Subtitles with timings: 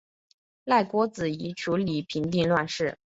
[0.63, 2.97] 赖郭子仪处理平定乱事。